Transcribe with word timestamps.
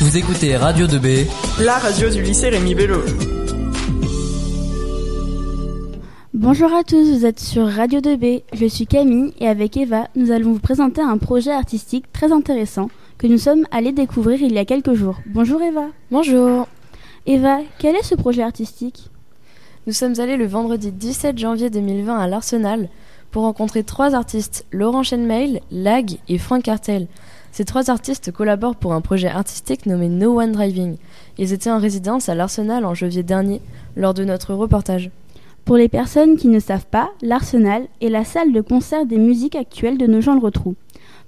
Vous 0.00 0.16
écoutez 0.16 0.56
Radio 0.56 0.86
2B, 0.86 1.26
la 1.62 1.76
radio 1.76 2.08
du 2.08 2.22
lycée 2.22 2.48
Rémi 2.48 2.74
Bello. 2.74 3.02
Bonjour 6.32 6.72
à 6.72 6.84
tous, 6.84 7.18
vous 7.18 7.26
êtes 7.26 7.38
sur 7.38 7.68
Radio 7.68 8.00
2B. 8.00 8.42
Je 8.54 8.64
suis 8.64 8.86
Camille 8.86 9.34
et 9.40 9.46
avec 9.46 9.76
Eva, 9.76 10.08
nous 10.16 10.30
allons 10.30 10.52
vous 10.52 10.58
présenter 10.58 11.02
un 11.02 11.18
projet 11.18 11.52
artistique 11.52 12.10
très 12.12 12.32
intéressant 12.32 12.88
que 13.18 13.26
nous 13.26 13.36
sommes 13.36 13.66
allés 13.72 13.92
découvrir 13.92 14.40
il 14.40 14.54
y 14.54 14.58
a 14.58 14.64
quelques 14.64 14.94
jours. 14.94 15.18
Bonjour 15.26 15.60
Eva. 15.60 15.88
Bonjour. 16.10 16.66
Eva, 17.26 17.58
quel 17.78 17.94
est 17.94 18.02
ce 18.02 18.14
projet 18.14 18.42
artistique? 18.42 19.10
Nous 19.86 19.92
sommes 19.92 20.18
allés 20.18 20.38
le 20.38 20.46
vendredi 20.46 20.92
17 20.92 21.36
janvier 21.36 21.68
2020 21.68 22.18
à 22.18 22.26
l'Arsenal 22.26 22.88
pour 23.30 23.42
rencontrer 23.42 23.84
trois 23.84 24.14
artistes, 24.14 24.64
Laurent 24.72 25.02
Chenmail, 25.02 25.60
Lag 25.70 26.16
et 26.30 26.38
Frank 26.38 26.62
Cartel. 26.62 27.06
Ces 27.52 27.64
trois 27.64 27.90
artistes 27.90 28.30
collaborent 28.30 28.76
pour 28.76 28.92
un 28.92 29.00
projet 29.00 29.28
artistique 29.28 29.86
nommé 29.86 30.08
No 30.08 30.40
One 30.40 30.52
Driving. 30.52 30.96
Ils 31.36 31.52
étaient 31.52 31.70
en 31.70 31.78
résidence 31.78 32.28
à 32.28 32.34
l'Arsenal 32.34 32.84
en 32.84 32.94
janvier 32.94 33.22
dernier 33.22 33.60
lors 33.96 34.14
de 34.14 34.24
notre 34.24 34.54
reportage. 34.54 35.10
Pour 35.64 35.76
les 35.76 35.88
personnes 35.88 36.36
qui 36.36 36.48
ne 36.48 36.60
savent 36.60 36.86
pas, 36.86 37.10
l'Arsenal 37.22 37.86
est 38.00 38.08
la 38.08 38.24
salle 38.24 38.52
de 38.52 38.60
concert 38.60 39.04
des 39.04 39.18
musiques 39.18 39.56
actuelles 39.56 39.98
de 39.98 40.06
Nogent-le-Rotrou. 40.06 40.74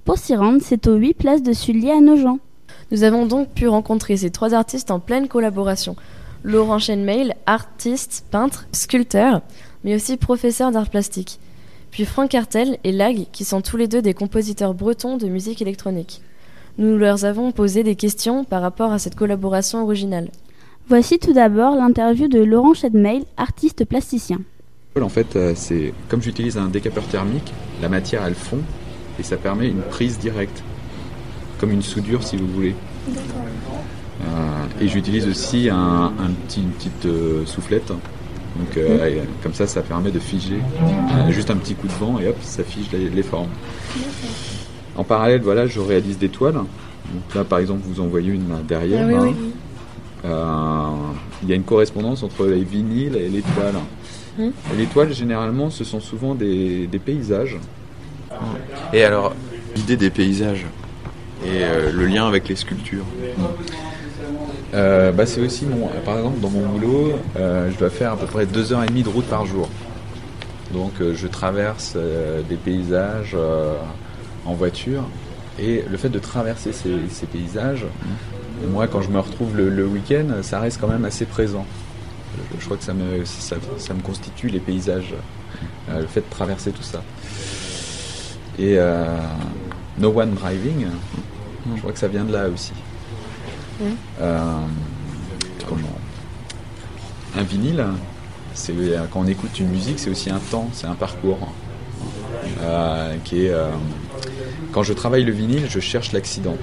Pour 0.04 0.18
s'y 0.18 0.34
rendre, 0.34 0.60
c'est 0.62 0.86
aux 0.86 0.96
8 0.96 1.14
places 1.14 1.42
de 1.42 1.52
Sully 1.52 1.90
à 1.90 2.00
Nogent. 2.00 2.38
Nous 2.90 3.04
avons 3.04 3.26
donc 3.26 3.48
pu 3.50 3.68
rencontrer 3.68 4.16
ces 4.16 4.30
trois 4.30 4.54
artistes 4.54 4.90
en 4.90 5.00
pleine 5.00 5.28
collaboration. 5.28 5.96
Laurent 6.44 6.78
Chenmail, 6.78 7.34
artiste, 7.46 8.24
peintre, 8.30 8.66
sculpteur, 8.72 9.42
mais 9.84 9.94
aussi 9.94 10.16
professeur 10.16 10.70
d'art 10.72 10.88
plastique 10.88 11.38
puis 11.92 12.06
Franck 12.06 12.30
Cartel 12.30 12.78
et 12.84 12.90
Lag, 12.90 13.26
qui 13.32 13.44
sont 13.44 13.60
tous 13.60 13.76
les 13.76 13.86
deux 13.86 14.00
des 14.00 14.14
compositeurs 14.14 14.72
bretons 14.72 15.18
de 15.18 15.28
musique 15.28 15.60
électronique. 15.60 16.22
Nous 16.78 16.96
leur 16.96 17.26
avons 17.26 17.52
posé 17.52 17.84
des 17.84 17.96
questions 17.96 18.44
par 18.44 18.62
rapport 18.62 18.92
à 18.92 18.98
cette 18.98 19.14
collaboration 19.14 19.82
originale. 19.82 20.30
Voici 20.88 21.18
tout 21.18 21.34
d'abord 21.34 21.76
l'interview 21.76 22.28
de 22.28 22.42
Laurent 22.42 22.72
Chedmail, 22.72 23.24
artiste 23.36 23.84
plasticien. 23.84 24.40
En 25.00 25.08
fait, 25.10 25.36
euh, 25.36 25.52
c'est 25.54 25.92
comme 26.08 26.22
j'utilise 26.22 26.56
un 26.56 26.68
décapeur 26.68 27.06
thermique, 27.06 27.52
la 27.82 27.90
matière 27.90 28.24
elle 28.24 28.34
fond 28.34 28.60
et 29.18 29.22
ça 29.22 29.36
permet 29.36 29.68
une 29.68 29.82
prise 29.82 30.18
directe, 30.18 30.62
comme 31.60 31.72
une 31.72 31.82
soudure 31.82 32.22
si 32.22 32.36
vous 32.36 32.46
voulez. 32.46 32.74
Euh, 33.08 34.64
et 34.80 34.88
j'utilise 34.88 35.28
aussi 35.28 35.68
un, 35.70 36.12
petit, 36.46 36.62
une 36.62 36.70
petite 36.70 37.06
euh, 37.06 37.44
soufflette 37.44 37.92
donc 38.56 38.76
euh, 38.76 39.22
comme 39.42 39.54
ça, 39.54 39.66
ça 39.66 39.82
permet 39.82 40.10
de 40.10 40.18
figer. 40.18 40.58
Euh, 40.82 41.30
juste 41.30 41.50
un 41.50 41.56
petit 41.56 41.74
coup 41.74 41.86
de 41.86 41.92
vent 41.92 42.18
et 42.20 42.28
hop, 42.28 42.36
ça 42.42 42.62
fige 42.62 42.86
les, 42.92 43.22
formes. 43.22 43.48
En 44.96 45.04
parallèle, 45.04 45.40
voilà, 45.40 45.66
je 45.66 45.80
réalise 45.80 46.18
des 46.18 46.28
toiles. 46.28 46.54
Donc 46.54 47.34
là, 47.34 47.44
par 47.44 47.58
exemple, 47.58 47.80
vous 47.84 48.00
en 48.00 48.06
voyez 48.06 48.32
une 48.32 48.62
derrière. 48.66 49.08
Ah 49.08 49.26
euh, 50.24 50.86
il 51.42 51.48
y 51.48 51.52
a 51.52 51.56
une 51.56 51.64
correspondance 51.64 52.22
entre 52.22 52.46
les 52.46 52.62
vinyles 52.62 53.16
et 53.16 53.28
les 53.28 53.42
toiles. 53.42 53.74
Hum. 54.38 54.52
les 54.78 54.86
toiles, 54.86 55.12
généralement, 55.12 55.68
ce 55.68 55.84
sont 55.84 56.00
souvent 56.00 56.34
des, 56.34 56.88
paysages. 57.04 57.58
Et 58.92 59.02
alors, 59.02 59.34
l'idée 59.76 59.96
des 59.96 60.10
paysages 60.10 60.66
et 61.44 61.90
le 61.92 62.06
lien 62.06 62.26
avec 62.26 62.48
les 62.48 62.56
sculptures 62.56 63.04
euh, 64.74 65.12
bah, 65.12 65.26
C'est 65.26 65.40
aussi, 65.40 65.66
mon, 65.66 65.88
par 66.04 66.16
exemple, 66.18 66.40
dans 66.40 66.50
mon 66.50 66.66
boulot, 66.66 67.12
euh, 67.36 67.70
je 67.70 67.78
dois 67.78 67.90
faire 67.90 68.12
à 68.12 68.16
peu 68.16 68.26
près 68.26 68.46
deux 68.46 68.72
heures 68.72 68.82
et 68.82 68.86
demie 68.86 69.02
de 69.02 69.08
route 69.08 69.26
par 69.26 69.46
jour. 69.46 69.68
Donc 70.72 70.92
euh, 71.00 71.14
je 71.14 71.26
traverse 71.26 71.96
des 72.48 72.56
paysages 72.56 73.36
en 74.46 74.54
voiture. 74.54 75.04
Et 75.58 75.84
le 75.88 75.96
fait 75.98 76.08
de 76.08 76.18
traverser 76.18 76.72
ces, 76.72 77.26
paysages, 77.26 77.84
moi 78.70 78.88
quand 78.88 79.02
je 79.02 79.10
me 79.10 79.18
retrouve 79.18 79.54
le, 79.54 79.86
week-end, 79.86 80.26
ça 80.40 80.60
reste 80.60 80.80
quand 80.80 80.88
même 80.88 81.04
assez 81.04 81.26
présent. 81.26 81.66
Je, 82.58 82.64
crois 82.64 82.78
que 82.78 82.84
ça, 82.84 82.94
me 82.94 84.02
constitue 84.02 84.48
les 84.48 84.60
paysages, 84.60 85.12
le 85.94 86.06
fait 86.06 86.20
de 86.20 86.30
traverser 86.30 86.72
tout 86.72 86.82
ça. 86.82 87.02
Et 88.58 88.78
No 89.98 90.18
One 90.18 90.32
Driving, 90.32 90.86
je 91.74 91.80
crois 91.80 91.92
que 91.92 91.98
ça 91.98 92.08
vient 92.08 92.24
de 92.24 92.32
là 92.32 92.48
aussi. 92.48 92.72
Euh, 94.20 94.58
Un 97.36 97.42
vinyle, 97.42 97.84
c'est 98.54 98.74
quand 99.10 99.20
on 99.20 99.26
écoute 99.26 99.58
une 99.58 99.68
musique, 99.68 99.98
c'est 99.98 100.10
aussi 100.10 100.30
un 100.30 100.38
temps, 100.38 100.68
c'est 100.72 100.86
un 100.86 100.94
parcours. 100.94 101.52
Euh, 102.60 103.16
euh, 103.32 103.70
quand 104.72 104.82
je 104.82 104.92
travaille 104.92 105.24
le 105.24 105.32
vinyle, 105.32 105.64
je 105.68 105.80
cherche 105.80 106.12
l'accident. 106.12 106.56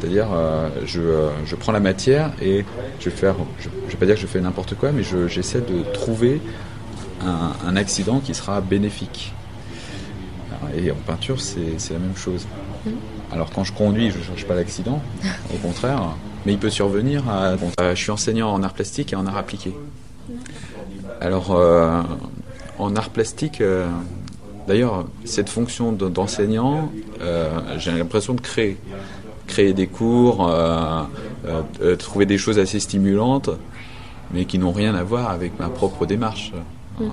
C'est-à-dire, 0.00 0.28
je, 0.84 1.54
prends 1.54 1.72
la 1.72 1.80
matière 1.80 2.32
et 2.42 2.64
je 3.00 3.08
vais 3.08 3.16
faire, 3.16 3.36
je 3.58 3.68
ne 3.68 3.90
vais 3.90 3.96
pas 3.96 4.06
dire 4.06 4.16
que 4.16 4.20
je 4.20 4.26
fais 4.26 4.40
n'importe 4.40 4.74
quoi, 4.74 4.90
mais 4.92 5.02
j'essaie 5.28 5.60
de 5.60 5.82
trouver 5.92 6.40
un, 7.22 7.76
accident 7.76 8.20
qui 8.20 8.34
sera 8.34 8.60
bénéfique. 8.60 9.32
Et 10.76 10.90
en 10.90 10.96
peinture, 11.06 11.40
c'est 11.40 11.92
la 11.92 11.98
même 11.98 12.16
chose. 12.16 12.46
Alors 13.32 13.50
quand 13.50 13.64
je 13.64 13.72
conduis, 13.72 14.10
je 14.10 14.18
ne 14.18 14.22
cherche 14.22 14.46
pas 14.46 14.54
l'accident, 14.54 15.00
au 15.54 15.58
contraire, 15.58 16.14
mais 16.46 16.52
il 16.52 16.58
peut 16.58 16.70
survenir. 16.70 17.28
À, 17.28 17.56
je 17.94 18.00
suis 18.00 18.10
enseignant 18.10 18.52
en 18.52 18.62
art 18.62 18.72
plastique 18.72 19.12
et 19.12 19.16
en 19.16 19.26
art 19.26 19.36
appliqué. 19.36 19.74
Alors 21.20 21.52
euh, 21.52 22.02
en 22.78 22.94
art 22.96 23.10
plastique, 23.10 23.60
euh, 23.60 23.86
d'ailleurs, 24.66 25.06
cette 25.24 25.48
fonction 25.48 25.92
d'enseignant, 25.92 26.90
euh, 27.20 27.50
j'ai 27.78 27.92
l'impression 27.92 28.34
de 28.34 28.40
créer. 28.40 28.78
Créer 29.46 29.72
des 29.72 29.86
cours, 29.86 30.52
trouver 31.98 32.26
des 32.26 32.36
choses 32.36 32.58
assez 32.58 32.80
stimulantes, 32.80 33.48
mais 34.30 34.44
qui 34.44 34.58
n'ont 34.58 34.72
rien 34.72 34.94
à 34.94 35.02
voir 35.02 35.30
avec 35.30 35.58
ma 35.58 35.70
propre 35.70 36.04
démarche. 36.04 36.52
Mm. 37.00 37.06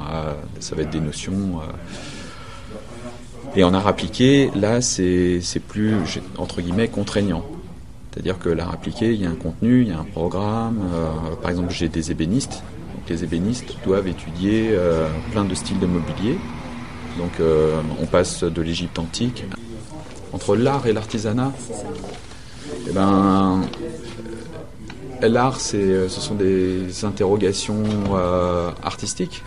ça 0.60 0.76
va 0.76 0.82
être 0.82 0.90
des 0.90 1.00
notions 1.00 1.62
et 3.56 3.64
en 3.64 3.74
art 3.74 3.88
appliqué, 3.88 4.52
là, 4.56 4.82
c'est 4.82 5.42
plus, 5.68 5.96
entre 6.38 6.62
guillemets, 6.62 6.88
contraignant. 6.88 7.44
C'est-à-dire 8.12 8.40
que 8.40 8.50
l'art 8.50 8.72
appliqué, 8.72 9.14
il 9.14 9.22
y 9.22 9.26
a 9.26 9.30
un 9.30 9.36
contenu, 9.36 9.82
il 9.82 9.90
y 9.90 9.92
a 9.92 10.00
un 10.00 10.06
programme. 10.06 10.80
Euh, 10.94 11.36
par 11.42 11.52
exemple, 11.52 11.72
j'ai 11.72 11.90
des 11.90 12.12
ébénistes. 12.12 12.64
Les 13.10 13.24
ébénistes 13.24 13.76
doivent 13.86 14.08
étudier 14.08 14.70
euh, 14.72 15.08
plein 15.32 15.44
de 15.44 15.54
styles 15.54 15.80
de 15.80 15.86
mobilier. 15.86 16.38
Donc, 17.18 17.32
euh, 17.40 17.82
on 18.02 18.06
passe 18.06 18.44
de 18.44 18.62
l'Égypte 18.62 19.00
antique. 19.00 19.46
Entre 20.32 20.56
l'art 20.56 20.88
et 20.88 20.94
l'artisanat, 20.94 21.52
eh 22.88 22.92
ben, 22.94 23.62
l'art, 25.22 25.60
ce 25.60 26.08
sont 26.08 26.36
des 26.36 27.06
interrogations 27.06 27.84
artistiques. 28.84 29.44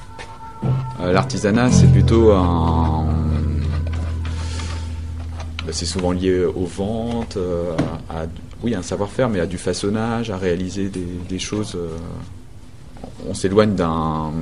L'artisanat, 1.02 1.70
c'est 1.70 1.90
plutôt 1.90 2.32
un, 2.32 3.06
c'est 5.72 5.86
souvent 5.86 6.12
lié 6.12 6.44
aux 6.44 6.66
ventes, 6.66 7.36
euh, 7.36 7.72
à, 8.08 8.26
oui, 8.62 8.74
un 8.74 8.82
savoir-faire, 8.82 9.28
mais 9.28 9.40
à 9.40 9.46
du 9.46 9.58
façonnage, 9.58 10.30
à 10.30 10.36
réaliser 10.36 10.90
des, 11.28 11.38
choses. 11.38 11.74
Euh, 11.76 11.96
on 13.28 13.34
s'éloigne 13.34 13.74
d'un, 13.74 14.32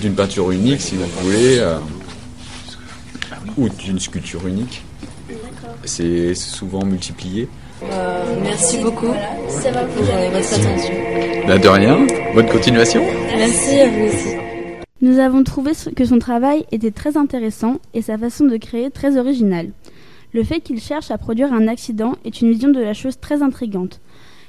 d'une 0.00 0.14
peinture 0.14 0.50
unique, 0.50 0.80
si 0.80 0.96
vous 0.96 1.06
voulez, 1.22 1.58
euh, 1.58 1.78
ou 3.56 3.68
d'une 3.68 3.98
sculpture 3.98 4.46
unique. 4.46 4.82
C'est 5.84 6.34
souvent 6.34 6.84
multiplié. 6.84 7.48
merci 8.42 8.78
beaucoup 8.78 9.14
Ça 9.48 9.70
va 9.70 9.84
pour 9.84 10.04
votre 10.04 10.54
attention. 10.54 10.94
Bah, 11.46 11.58
de 11.58 11.68
rien, 11.68 12.06
bonne 12.34 12.48
continuation. 12.48 13.02
Merci 13.36 13.80
à 13.80 13.88
vous 13.88 14.04
aussi. 14.04 14.49
Nous 15.02 15.18
avons 15.18 15.44
trouvé 15.44 15.72
que 15.96 16.04
son 16.04 16.18
travail 16.18 16.66
était 16.72 16.90
très 16.90 17.16
intéressant 17.16 17.78
et 17.94 18.02
sa 18.02 18.18
façon 18.18 18.44
de 18.44 18.58
créer 18.58 18.90
très 18.90 19.16
originale. 19.16 19.70
Le 20.32 20.44
fait 20.44 20.60
qu'il 20.60 20.78
cherche 20.78 21.10
à 21.10 21.16
produire 21.16 21.52
un 21.54 21.68
accident 21.68 22.16
est 22.24 22.42
une 22.42 22.52
vision 22.52 22.68
de 22.68 22.80
la 22.80 22.92
chose 22.92 23.18
très 23.18 23.42
intrigante. 23.42 24.00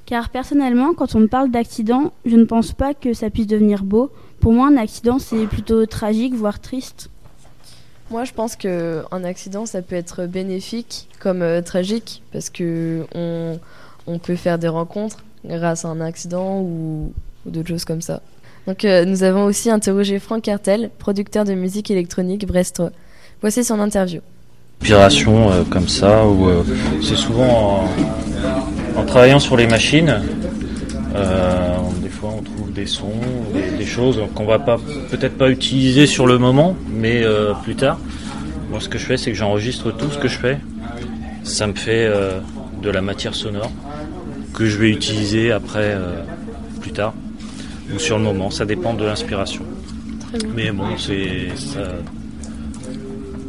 Car 0.05 0.29
personnellement, 0.29 0.93
quand 0.93 1.15
on 1.15 1.21
me 1.21 1.27
parle 1.27 1.51
d'accident, 1.51 2.11
je 2.25 2.35
ne 2.35 2.43
pense 2.43 2.73
pas 2.73 2.93
que 2.93 3.13
ça 3.13 3.29
puisse 3.29 3.47
devenir 3.47 3.83
beau. 3.83 4.11
Pour 4.41 4.51
moi, 4.51 4.67
un 4.67 4.75
accident, 4.75 5.19
c'est 5.19 5.47
plutôt 5.47 5.85
tragique, 5.85 6.33
voire 6.33 6.59
triste. 6.59 7.09
Moi, 8.09 8.25
je 8.25 8.33
pense 8.33 8.57
qu'un 8.57 9.23
accident, 9.23 9.65
ça 9.65 9.81
peut 9.81 9.95
être 9.95 10.25
bénéfique 10.25 11.07
comme 11.19 11.41
euh, 11.41 11.61
tragique, 11.61 12.23
parce 12.33 12.49
que 12.49 13.05
on, 13.15 14.19
peut 14.19 14.35
faire 14.35 14.59
des 14.59 14.67
rencontres 14.67 15.23
grâce 15.45 15.85
à 15.85 15.87
un 15.87 16.01
accident 16.01 16.59
ou 16.59 17.13
d'autres 17.45 17.69
choses 17.69 17.85
comme 17.85 18.01
ça. 18.01 18.21
Donc, 18.67 18.85
euh, 18.85 19.05
nous 19.05 19.23
avons 19.23 19.45
aussi 19.45 19.69
interrogé 19.69 20.19
Franck 20.19 20.43
Cartel, 20.43 20.91
producteur 20.99 21.45
de 21.45 21.53
musique 21.53 21.89
électronique 21.89 22.45
brestois. 22.45 22.91
Voici 23.41 23.63
son 23.63 23.79
interview. 23.79 24.21
Inspiration 24.81 25.51
euh, 25.51 25.63
comme 25.63 25.87
ça, 25.87 26.25
où 26.27 26.47
euh, 26.47 26.63
c'est 27.01 27.15
souvent 27.15 27.87
en, 28.95 29.05
travaillant 29.05 29.39
sur 29.39 29.57
les 29.57 29.67
machines, 29.67 30.21
des 32.01 32.09
fois 32.09 32.33
on 32.37 32.41
trouve 32.43 32.71
des 32.71 32.85
sons, 32.85 33.11
des, 33.77 33.85
choses 33.85 34.21
qu'on 34.35 34.45
va 34.45 34.59
peut-être 34.59 35.37
pas 35.37 35.49
utiliser 35.49 36.05
sur 36.05 36.27
le 36.27 36.37
moment, 36.37 36.75
mais 36.93 37.23
plus 37.63 37.75
tard. 37.75 37.99
Moi, 38.69 38.79
ce 38.79 38.87
que 38.87 38.97
je 38.97 39.05
fais, 39.05 39.17
c'est 39.17 39.31
que 39.31 39.37
j'enregistre 39.37 39.91
tout 39.91 40.09
ce 40.11 40.17
que 40.17 40.27
je 40.27 40.37
fais. 40.37 40.59
Ça 41.43 41.67
me 41.67 41.73
fait 41.73 42.09
de 42.81 42.89
la 42.89 43.01
matière 43.01 43.35
sonore 43.35 43.71
que 44.53 44.65
je 44.65 44.77
vais 44.77 44.89
utiliser 44.89 45.51
après, 45.51 45.97
plus 46.79 46.91
tard, 46.91 47.13
ou 47.93 47.99
sur 47.99 48.17
le 48.17 48.23
moment. 48.23 48.49
Ça 48.49 48.65
dépend 48.65 48.93
de 48.93 49.05
l'inspiration. 49.05 49.63
Mais 50.55 50.71
bon, 50.71 50.97
c'est 50.97 51.49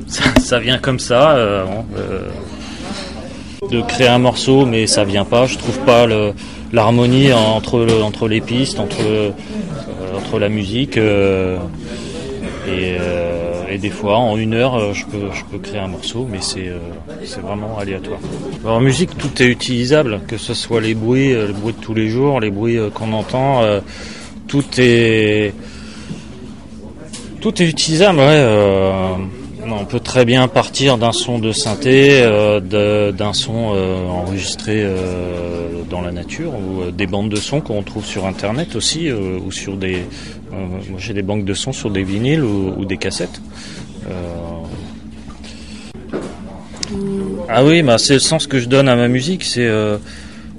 ça, 0.07 0.25
ça, 0.41 0.59
vient 0.59 0.79
comme 0.79 0.99
ça. 0.99 1.65
de 3.71 3.81
créer 3.83 4.09
un 4.09 4.19
morceau, 4.19 4.67
mais 4.67 4.87
ça 4.87 5.05
vient 5.05 5.25
pas. 5.25 5.47
Je 5.47 5.59
trouve 5.59 5.79
pas 5.81 6.07
l'harmonie 6.73 7.33
entre, 7.33 7.87
entre 8.03 8.29
les 8.29 8.41
pistes, 8.41 8.81
entre, 8.81 9.33
entre 10.17 10.39
la 10.39 10.49
musique. 10.49 10.97
et 10.97 11.59
et 13.73 13.79
des 13.79 13.89
fois, 13.89 14.19
en 14.19 14.37
une 14.37 14.53
heure, 14.53 14.75
euh, 14.75 14.93
je 14.93 15.07
peux, 15.07 15.31
je 15.33 15.45
peux 15.45 15.59
créer 15.59 15.81
un 15.81 15.89
morceau, 15.89 16.29
mais 16.31 16.43
c'est 16.43 16.69
euh, 16.69 16.79
c'est 17.25 17.41
vraiment 17.41 17.79
aléatoire. 17.79 18.21
en 18.67 18.81
musique, 18.81 19.17
tout 19.17 19.43
est 19.43 19.47
utilisable, 19.47 20.21
que 20.29 20.37
ce 20.37 20.53
soit 20.53 20.83
les 20.83 20.95
bruits, 20.95 21.33
euh, 21.33 21.47
les 21.47 21.53
bruits 21.55 21.73
de 21.73 21.81
tous 21.81 21.95
les 21.95 22.09
jours, 22.09 22.39
les 22.39 22.51
bruits 22.51 22.79
qu'on 22.93 23.15
entend, 23.15 23.63
tout 24.47 24.65
est 24.79 25.55
tout 27.41 27.63
est 27.63 27.67
utilisable. 27.67 28.19
Ouais, 28.19 28.45
on 29.65 29.85
peut 29.85 30.01
très 30.01 30.25
bien 30.25 30.49
partir 30.49 30.99
d'un 30.99 31.13
son 31.13 31.39
de 31.39 31.53
synthé, 31.53 32.21
d'un 32.63 33.33
son 33.33 33.75
enregistré 34.11 34.87
dans 35.91 36.03
la 36.03 36.13
nature, 36.13 36.53
ou 36.55 36.91
des 36.91 37.07
bandes 37.07 37.31
de 37.31 37.37
sons 37.37 37.61
qu'on 37.61 37.83
trouve 37.83 38.05
sur 38.05 38.27
Internet 38.27 38.77
aussi, 38.77 39.11
ou 39.11 39.51
sur 39.51 39.77
des 39.77 40.05
euh, 40.53 40.67
moi 40.91 40.99
j'ai 40.99 41.15
des 41.15 41.23
banques 41.23 41.45
de 41.45 41.55
sons 41.55 41.73
sur 41.73 41.91
des 41.91 42.03
vinyles 42.03 42.43
ou, 42.43 42.85
des 42.85 42.99
cassettes. 42.99 43.41
Euh, 44.09 44.11
ah 47.49 47.65
oui, 47.65 47.83
bah 47.83 47.97
c'est 47.99 48.15
le 48.15 48.21
sens 48.21 48.47
que 48.47 48.59
je 48.59 48.69
donne 48.69 48.89
à 48.89 48.97
ma 48.97 49.09
musique, 49.09 49.47
euh, 49.57 49.97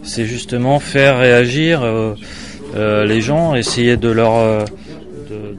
c'est 0.02 0.26
justement 0.26 0.80
faire 0.80 1.20
réagir 1.20 1.84
les 2.76 3.22
gens, 3.22 3.56
essayer 3.56 3.98
de 3.98 4.10
leur 4.10 4.66
de, 5.30 5.56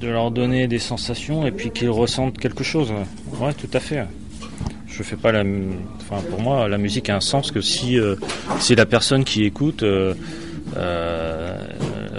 de, 0.00 0.08
leur 0.08 0.30
donner 0.30 0.68
des 0.68 0.78
sensations 0.78 1.46
et 1.46 1.50
puis 1.50 1.70
qu'ils 1.70 1.90
ressentent 1.90 2.38
quelque 2.38 2.64
chose. 2.64 2.92
Ouais, 3.40 3.52
tout 3.52 3.70
à 3.72 3.80
fait. 3.80 4.04
Je 4.86 5.02
fais 5.02 5.16
pas 5.16 5.32
la, 5.32 5.44
enfin 5.96 6.22
pour 6.30 6.40
moi 6.40 6.68
la 6.68 6.78
musique 6.78 7.08
a 7.08 7.16
un 7.16 7.20
sens 7.20 7.50
que 7.50 7.60
si 7.60 7.98
si 8.58 8.74
la 8.74 8.86
personne 8.86 9.24
qui 9.24 9.44
écoute 9.44 9.84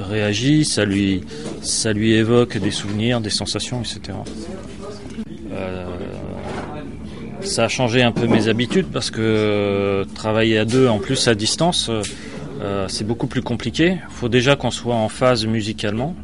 réagit, 0.09 0.65
ça 0.65 0.85
lui, 0.85 1.21
ça 1.61 1.93
lui 1.93 2.13
évoque 2.13 2.57
des 2.57 2.71
souvenirs, 2.71 3.21
des 3.21 3.29
sensations, 3.29 3.81
etc. 3.81 4.17
Euh, 5.51 5.85
ça 7.41 7.65
a 7.65 7.67
changé 7.67 8.01
un 8.03 8.11
peu 8.11 8.27
mes 8.27 8.47
habitudes 8.47 8.87
parce 8.91 9.11
que 9.11 10.05
travailler 10.15 10.57
à 10.57 10.65
deux, 10.65 10.87
en 10.87 10.99
plus 10.99 11.27
à 11.27 11.35
distance, 11.35 11.89
euh, 11.89 12.01
c'est 12.87 13.05
beaucoup 13.05 13.27
plus 13.27 13.41
compliqué. 13.41 13.97
Il 14.09 14.15
faut 14.15 14.29
déjà 14.29 14.55
qu'on 14.55 14.71
soit 14.71 14.95
en 14.95 15.09
phase 15.09 15.45
musicalement 15.45 16.15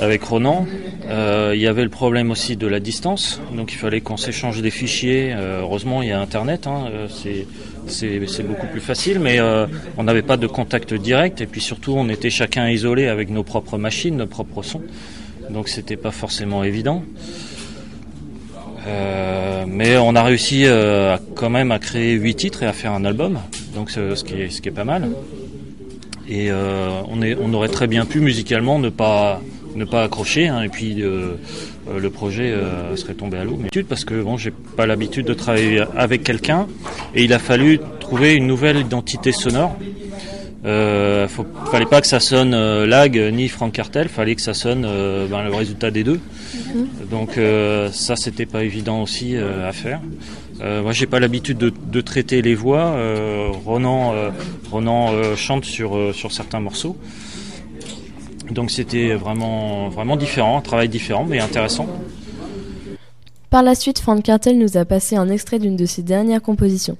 avec 0.00 0.22
Ronan. 0.22 0.66
Euh, 1.08 1.52
il 1.54 1.60
y 1.60 1.66
avait 1.66 1.82
le 1.82 1.88
problème 1.88 2.30
aussi 2.30 2.56
de 2.56 2.66
la 2.66 2.80
distance, 2.80 3.40
donc 3.56 3.72
il 3.72 3.76
fallait 3.76 4.00
qu'on 4.00 4.16
s'échange 4.16 4.60
des 4.60 4.70
fichiers. 4.70 5.34
heureusement, 5.34 6.02
il 6.02 6.08
y 6.08 6.12
a 6.12 6.20
Internet, 6.20 6.66
hein, 6.66 6.84
c'est 7.88 8.42
beaucoup 8.42 8.66
plus 8.66 8.80
facile, 8.80 9.18
mais 9.18 9.40
euh, 9.40 9.66
on 9.96 10.04
n'avait 10.04 10.22
pas 10.22 10.36
de 10.36 10.46
contact 10.46 10.94
direct 10.94 11.40
et 11.40 11.46
puis 11.46 11.60
surtout 11.60 11.94
on 11.96 12.08
était 12.08 12.30
chacun 12.30 12.68
isolé 12.68 13.08
avec 13.08 13.30
nos 13.30 13.42
propres 13.42 13.78
machines, 13.78 14.16
nos 14.16 14.26
propres 14.26 14.62
sons, 14.62 14.82
donc 15.50 15.68
c'était 15.68 15.96
pas 15.96 16.10
forcément 16.10 16.64
évident. 16.64 17.02
Euh, 18.86 19.64
mais 19.66 19.96
on 19.98 20.14
a 20.14 20.22
réussi 20.22 20.62
euh, 20.64 21.16
quand 21.34 21.50
même 21.50 21.72
à 21.72 21.78
créer 21.78 22.12
huit 22.12 22.36
titres 22.36 22.62
et 22.62 22.66
à 22.66 22.72
faire 22.72 22.92
un 22.92 23.04
album, 23.04 23.38
donc 23.78 23.90
ce 23.90 24.24
qui 24.24 24.34
est, 24.34 24.50
ce 24.50 24.60
qui 24.60 24.68
est 24.68 24.72
pas 24.72 24.84
mal. 24.84 25.08
Et 26.28 26.50
on, 26.52 27.22
est, 27.22 27.36
on 27.40 27.54
aurait 27.54 27.68
très 27.68 27.86
bien 27.86 28.04
pu 28.04 28.20
musicalement 28.20 28.78
ne 28.78 28.90
pas 28.90 29.40
ne 29.74 29.84
pas 29.84 30.02
accrocher 30.02 30.48
hein, 30.48 30.62
et 30.62 30.68
puis 30.68 31.02
euh, 31.88 31.98
le 31.98 32.10
projet 32.10 32.50
euh, 32.50 32.94
serait 32.96 33.14
tombé 33.14 33.38
à 33.38 33.44
l'eau. 33.44 33.58
Mais 33.58 33.82
parce 33.82 34.04
que 34.04 34.20
bon, 34.20 34.36
j'ai 34.36 34.50
pas 34.50 34.86
l'habitude 34.86 35.26
de 35.26 35.34
travailler 35.34 35.84
avec 35.96 36.22
quelqu'un 36.22 36.66
et 37.14 37.24
il 37.24 37.32
a 37.32 37.38
fallu 37.38 37.80
trouver 38.00 38.34
une 38.34 38.46
nouvelle 38.46 38.78
identité 38.78 39.32
sonore. 39.32 39.76
Euh, 40.64 41.28
faut, 41.28 41.46
fallait 41.70 41.86
pas 41.86 42.00
que 42.00 42.06
ça 42.06 42.18
sonne 42.20 42.52
euh, 42.52 42.84
Lag 42.84 43.16
ni 43.32 43.48
Frank 43.48 43.72
Cartel, 43.72 44.08
fallait 44.08 44.34
que 44.34 44.42
ça 44.42 44.54
sonne 44.54 44.82
ben, 44.82 45.44
le 45.44 45.54
résultat 45.54 45.90
des 45.90 46.04
deux. 46.04 46.20
Mhm. 46.74 46.88
Donc 47.10 47.38
ça 47.92 48.16
c'était 48.16 48.46
pas 48.46 48.64
évident 48.64 49.02
aussi 49.02 49.36
à 49.36 49.72
faire. 49.72 50.00
Moi 50.60 50.92
j'ai 50.92 51.06
pas 51.06 51.20
l'habitude 51.20 51.58
de, 51.58 52.00
traiter 52.00 52.42
les 52.42 52.54
voix. 52.54 52.96
Ronan, 53.64 54.14
Ronan 54.70 55.34
chante 55.36 55.64
sur 55.64 56.14
sur 56.14 56.32
certains 56.32 56.60
morceaux. 56.60 56.96
Donc 58.50 58.70
c'était 58.70 59.14
vraiment, 59.14 59.88
vraiment 59.88 60.16
différent, 60.16 60.58
un 60.58 60.62
travail 60.62 60.88
différent 60.88 61.24
mais 61.28 61.40
intéressant. 61.40 61.86
Par 63.50 63.62
la 63.62 63.74
suite, 63.74 63.98
Frank 63.98 64.22
Cartel 64.22 64.58
nous 64.58 64.76
a 64.76 64.84
passé 64.84 65.16
un 65.16 65.30
extrait 65.30 65.58
d'une 65.58 65.76
de 65.76 65.86
ses 65.86 66.02
dernières 66.02 66.42
compositions. 66.42 66.98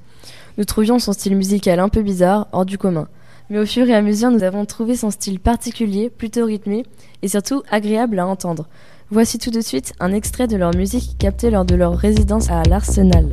Nous 0.56 0.64
trouvions 0.64 0.98
son 0.98 1.12
style 1.12 1.36
musical 1.36 1.78
un 1.78 1.88
peu 1.88 2.02
bizarre, 2.02 2.48
hors 2.52 2.64
du 2.64 2.78
commun. 2.78 3.06
Mais 3.50 3.58
au 3.58 3.66
fur 3.66 3.88
et 3.88 3.94
à 3.94 4.02
mesure, 4.02 4.30
nous 4.30 4.42
avons 4.42 4.64
trouvé 4.64 4.96
son 4.96 5.10
style 5.10 5.40
particulier, 5.40 6.10
plutôt 6.10 6.46
rythmé, 6.46 6.84
et 7.22 7.28
surtout 7.28 7.62
agréable 7.70 8.18
à 8.18 8.26
entendre. 8.26 8.66
Voici 9.10 9.38
tout 9.38 9.50
de 9.50 9.62
suite 9.62 9.94
un 10.00 10.12
extrait 10.12 10.46
de 10.46 10.56
leur 10.58 10.74
musique 10.74 11.16
captée 11.18 11.50
lors 11.50 11.64
de 11.64 11.74
leur 11.74 11.96
résidence 11.96 12.50
à 12.50 12.62
l'Arsenal. 12.64 13.32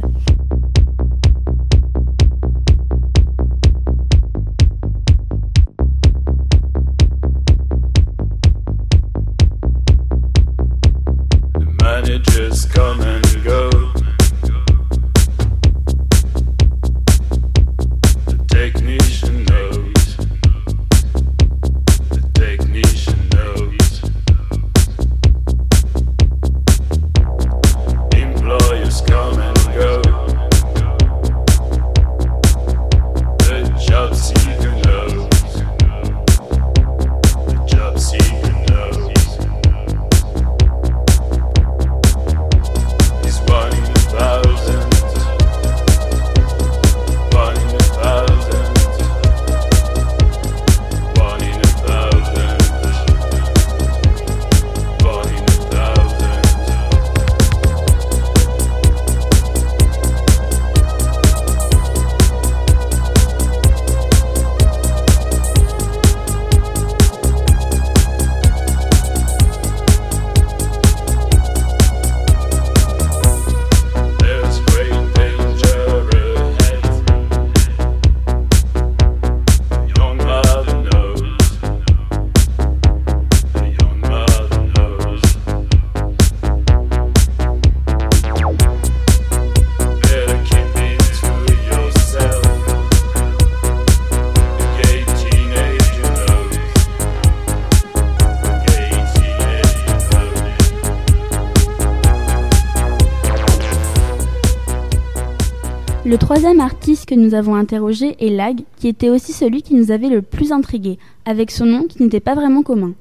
Que 107.06 107.16
nous 107.16 107.34
avons 107.34 107.56
interrogé 107.56 108.16
est 108.20 108.30
Lag, 108.30 108.62
qui 108.78 108.88
était 108.88 109.10
aussi 109.10 109.34
celui 109.34 109.62
qui 109.62 109.74
nous 109.74 109.92
avait 109.92 110.10
le 110.10 110.22
plus 110.22 110.52
intrigué, 110.52 110.98
avec 111.26 111.52
son 111.52 111.66
nom 111.66 111.84
qui 111.84 112.02
n'était 112.02 112.20
pas 112.20 112.36
vraiment 112.36 112.64
commun. 112.64 112.94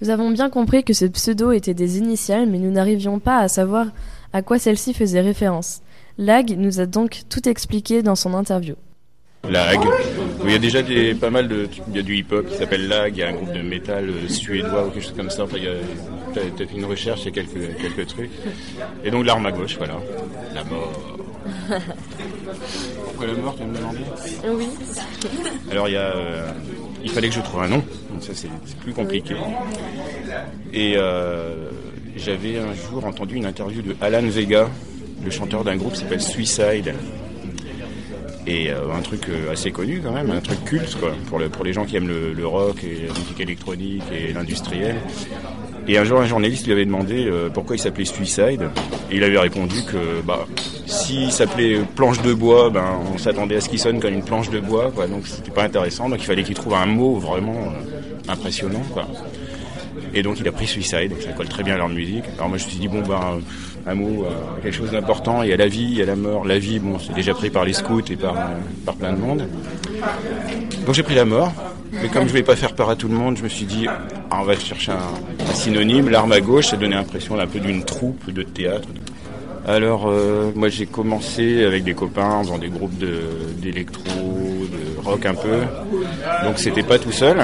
Nous 0.00 0.10
avons 0.10 0.30
bien 0.30 0.50
compris 0.50 0.82
que 0.82 0.94
ce 0.94 1.04
pseudo 1.04 1.52
était 1.52 1.74
des 1.74 1.98
initiales, 1.98 2.48
mais 2.48 2.58
nous 2.58 2.70
n'arrivions 2.70 3.18
pas 3.20 3.38
à 3.38 3.48
savoir 3.48 3.86
à 4.32 4.42
quoi 4.42 4.58
celle-ci 4.58 4.94
faisait 4.94 5.20
référence. 5.20 5.80
Lag 6.18 6.54
nous 6.56 6.80
a 6.80 6.86
donc 6.86 7.22
tout 7.28 7.48
expliqué 7.48 8.02
dans 8.02 8.16
son 8.16 8.34
interview. 8.34 8.74
Lag. 9.48 9.80
Il 10.44 10.50
y 10.50 10.54
a 10.54 10.58
déjà 10.58 10.82
des, 10.82 11.14
pas 11.14 11.30
mal 11.30 11.48
de. 11.48 11.68
Il 11.88 11.96
y 11.96 11.98
a 11.98 12.02
du 12.02 12.16
hip-hop 12.16 12.48
qui 12.48 12.56
s'appelle 12.56 12.88
Lag, 12.88 13.16
il 13.16 13.20
y 13.20 13.22
a 13.22 13.28
un 13.28 13.32
groupe 13.32 13.52
de 13.52 13.62
métal 13.62 14.08
euh, 14.08 14.28
suédois 14.28 14.86
ou 14.86 14.90
quelque 14.90 15.02
chose 15.02 15.14
comme 15.16 15.30
ça. 15.30 15.44
Enfin, 15.44 15.56
il 15.56 15.64
y 15.64 15.68
a 15.68 15.74
peut-être 16.34 16.72
une 16.74 16.84
recherche, 16.84 17.26
a 17.26 17.30
quelques, 17.30 17.76
quelques 17.76 18.06
trucs. 18.06 18.30
Et 19.04 19.10
donc 19.10 19.26
l'arme 19.26 19.46
à 19.46 19.52
gauche, 19.52 19.76
voilà. 19.78 20.00
La 20.54 20.64
mort. 20.64 21.21
Pourquoi 23.04 23.26
la 23.26 23.32
mort, 23.34 23.56
tu 23.56 23.64
me 23.64 23.76
demander 23.76 23.98
Oui. 24.48 24.68
Alors 25.70 25.88
il 25.88 25.92
y 25.94 25.96
a. 25.96 26.14
euh, 26.14 26.50
il 27.04 27.10
fallait 27.10 27.28
que 27.28 27.34
je 27.34 27.40
trouve 27.40 27.62
un 27.62 27.68
nom, 27.68 27.82
donc 28.12 28.22
ça 28.22 28.32
c'est 28.34 28.48
plus 28.80 28.92
compliqué. 28.92 29.34
Et 30.72 30.94
euh, 30.96 31.68
j'avais 32.16 32.58
un 32.58 32.74
jour 32.74 33.04
entendu 33.04 33.36
une 33.36 33.46
interview 33.46 33.82
de 33.82 33.96
Alan 34.00 34.22
Vega, 34.22 34.68
le 35.24 35.30
chanteur 35.30 35.64
d'un 35.64 35.76
groupe 35.76 35.92
qui 35.94 36.00
s'appelle 36.00 36.20
Suicide. 36.22 36.94
Et 38.46 38.70
euh, 38.70 38.92
un 38.92 39.00
truc 39.02 39.26
assez 39.50 39.70
connu 39.70 40.00
quand 40.02 40.10
même, 40.12 40.30
un 40.30 40.40
truc 40.40 40.64
culte 40.64 40.96
quoi, 40.98 41.12
pour, 41.28 41.38
le- 41.38 41.48
pour 41.48 41.64
les 41.64 41.72
gens 41.72 41.84
qui 41.84 41.96
aiment 41.96 42.08
le, 42.08 42.32
le 42.32 42.46
rock 42.46 42.82
et 42.82 43.06
la 43.06 43.12
musique 43.12 43.38
électronique 43.40 44.02
et 44.12 44.32
l'industriel. 44.32 44.96
Et 45.88 45.98
un 45.98 46.04
jour, 46.04 46.20
un 46.20 46.26
journaliste 46.26 46.66
lui 46.66 46.72
avait 46.72 46.84
demandé 46.84 47.26
euh, 47.26 47.48
pourquoi 47.52 47.76
il 47.76 47.78
s'appelait 47.78 48.04
Suicide. 48.04 48.68
Et 49.10 49.16
il 49.16 49.24
avait 49.24 49.38
répondu 49.38 49.82
que 49.84 50.22
bah, 50.24 50.46
s'il 50.86 51.32
s'appelait 51.32 51.80
Planche 51.96 52.22
de 52.22 52.32
bois, 52.32 52.70
ben, 52.70 52.84
on 53.12 53.18
s'attendait 53.18 53.56
à 53.56 53.60
ce 53.60 53.68
qu'il 53.68 53.78
sonne 53.78 54.00
comme 54.00 54.14
une 54.14 54.24
planche 54.24 54.50
de 54.50 54.60
bois. 54.60 54.92
Quoi, 54.94 55.06
donc 55.06 55.26
c'était 55.26 55.50
pas 55.50 55.64
intéressant. 55.64 56.08
Donc 56.08 56.20
il 56.20 56.26
fallait 56.26 56.44
qu'il 56.44 56.54
trouve 56.54 56.74
un 56.74 56.86
mot 56.86 57.16
vraiment 57.16 57.52
euh, 57.52 58.30
impressionnant. 58.32 58.82
Quoi. 58.92 59.06
Et 60.14 60.22
donc 60.22 60.38
il 60.40 60.46
a 60.46 60.52
pris 60.52 60.66
Suicide, 60.66 61.14
ça 61.20 61.32
colle 61.32 61.48
très 61.48 61.62
bien 61.62 61.74
à 61.74 61.78
leur 61.78 61.88
musique. 61.88 62.24
Alors 62.36 62.48
moi 62.48 62.58
je 62.58 62.64
me 62.64 62.70
suis 62.70 62.78
dit, 62.78 62.88
bon 62.88 63.00
ben, 63.00 63.40
un 63.86 63.94
mot, 63.94 64.24
euh, 64.24 64.30
quelque 64.62 64.74
chose 64.74 64.90
d'important. 64.90 65.42
Il 65.42 65.50
y 65.50 65.52
a 65.52 65.56
la 65.56 65.66
vie, 65.66 65.88
il 65.90 65.96
y 65.96 66.02
a 66.02 66.06
la 66.06 66.16
mort. 66.16 66.44
La 66.44 66.58
vie, 66.58 66.78
bon, 66.78 66.98
c'est 66.98 67.14
déjà 67.14 67.34
pris 67.34 67.50
par 67.50 67.64
les 67.64 67.72
scouts 67.72 68.02
et 68.10 68.16
par, 68.16 68.36
euh, 68.36 68.54
par 68.84 68.94
plein 68.94 69.12
de 69.12 69.18
monde. 69.18 69.48
Donc 70.86 70.94
j'ai 70.94 71.02
pris 71.02 71.14
la 71.14 71.24
mort. 71.24 71.52
Mais 71.92 72.08
comme 72.08 72.24
je 72.24 72.30
voulais 72.30 72.42
pas 72.42 72.56
faire 72.56 72.74
peur 72.74 72.90
à 72.90 72.96
tout 72.96 73.08
le 73.08 73.14
monde, 73.14 73.36
je 73.36 73.42
me 73.42 73.48
suis 73.48 73.66
dit, 73.66 73.86
ah, 73.88 74.38
on 74.40 74.44
va 74.44 74.58
chercher 74.58 74.92
un, 74.92 75.54
synonyme. 75.54 76.08
L'arme 76.08 76.32
à 76.32 76.40
gauche, 76.40 76.68
ça 76.68 76.76
donnait 76.76 76.96
l'impression 76.96 77.38
un 77.38 77.46
peu 77.46 77.60
d'une 77.60 77.84
troupe 77.84 78.30
de 78.30 78.42
théâtre. 78.42 78.88
Alors, 79.66 80.08
euh, 80.08 80.50
moi 80.56 80.68
j'ai 80.68 80.86
commencé 80.86 81.64
avec 81.64 81.84
des 81.84 81.94
copains 81.94 82.28
en 82.28 82.42
faisant 82.42 82.58
des 82.58 82.68
groupes 82.68 82.98
d'électro, 83.58 84.02
de, 84.02 85.00
rock 85.04 85.24
un 85.26 85.34
peu. 85.34 85.60
Donc 86.44 86.58
c'était 86.58 86.82
pas 86.82 86.98
tout 86.98 87.12
seul. 87.12 87.38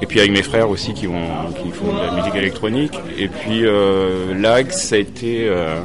Et 0.00 0.06
puis 0.06 0.20
avec 0.20 0.32
mes 0.32 0.42
frères 0.42 0.68
aussi 0.68 0.94
qui 0.94 1.06
font 1.06 1.92
de 1.92 2.06
la 2.06 2.12
musique 2.12 2.34
électronique. 2.36 2.94
Et 3.18 3.28
puis 3.28 3.64
euh, 3.64 4.34
Lag, 4.40 4.70
ça 4.70 4.96
a 4.96 4.98
été 4.98 5.48
euh, 5.48 5.80